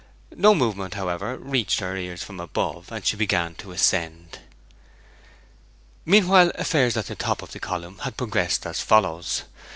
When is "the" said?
7.05-7.15, 7.51-7.59